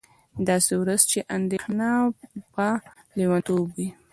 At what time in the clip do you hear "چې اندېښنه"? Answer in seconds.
1.11-1.89